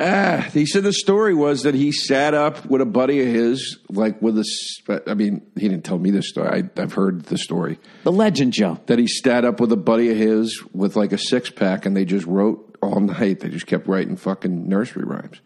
[0.00, 3.78] Ah, he said the story was that he sat up with a buddy of his,
[3.90, 5.02] like with a.
[5.08, 6.48] I mean, he didn't tell me this story.
[6.76, 8.78] I, I've heard the story The legend, Joe.
[8.86, 11.96] that he sat up with a buddy of his with like a six pack, and
[11.96, 13.40] they just wrote all night.
[13.40, 15.40] They just kept writing fucking nursery rhymes,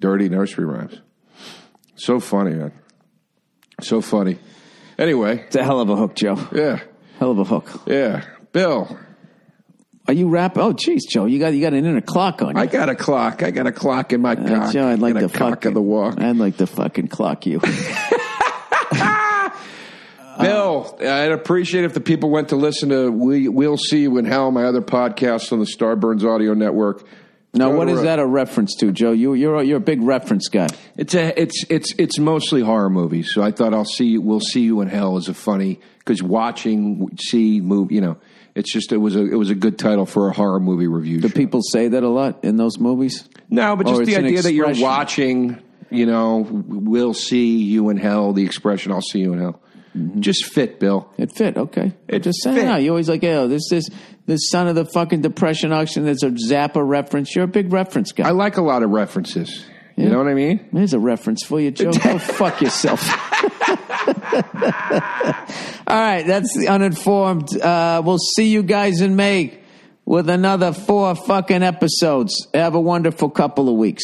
[0.00, 0.98] dirty nursery rhymes.
[1.96, 2.72] So funny, man.
[3.82, 4.38] So funny.
[4.98, 6.38] Anyway, It's a hell of a hook, Joe.
[6.54, 6.80] yeah,
[7.18, 7.82] Hell of a hook.
[7.86, 8.24] yeah.
[8.52, 8.98] Bill,
[10.06, 10.58] Are you rap?
[10.58, 12.60] Oh, jeez, Joe, you got you got an inner clock on you.
[12.60, 13.42] I got a clock.
[13.42, 14.72] I got a clock in my Uh, cock.
[14.72, 16.20] Joe, I'd like to a cock of the walk.
[16.20, 17.60] I'd like to fucking clock you.
[20.40, 24.24] Bill, I'd appreciate if the people went to listen to we, We'll See You in
[24.24, 27.06] Hell, my other podcast on the Starburns Audio Network.
[27.54, 29.12] now, Go what is a- that a reference to, Joe?
[29.12, 30.66] You you're a, you're a big reference guy.
[30.96, 33.32] It's a it's it's it's mostly horror movies.
[33.32, 34.20] So I thought I'll see you.
[34.22, 38.16] We'll See You in Hell is a funny because watching see move you know
[38.54, 41.20] it's just it was a it was a good title for a horror movie review.
[41.20, 41.34] Do show.
[41.34, 43.28] people say that a lot in those movies?
[43.50, 47.96] No, but just it's the idea that you're watching, you know, we'll see you in
[47.96, 49.60] hell, the expression I'll see you in hell.
[49.96, 50.20] Mm-hmm.
[50.20, 51.08] Just fit, Bill.
[51.16, 51.92] It fit, okay.
[52.08, 52.66] It just saying fit.
[52.66, 52.82] out.
[52.82, 53.88] You always like, oh, this this
[54.26, 56.04] this son of the fucking depression auction.
[56.04, 57.34] There's a Zappa reference.
[57.34, 58.28] You're a big reference guy.
[58.28, 59.64] I like a lot of references.
[59.96, 60.68] You know what I mean?
[60.72, 61.92] There's a reference for you, Joe.
[62.02, 63.00] Go fuck yourself.
[65.86, 67.56] All right, that's the uninformed.
[67.60, 69.58] Uh, we'll see you guys in May
[70.04, 72.48] with another four fucking episodes.
[72.52, 74.02] Have a wonderful couple of weeks.